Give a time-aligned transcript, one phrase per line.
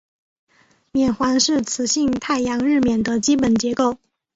[0.93, 3.99] 冕环是磁性太阳日冕的基本结构。